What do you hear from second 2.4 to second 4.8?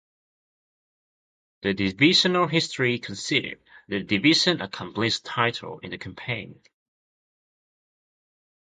history conceded "the division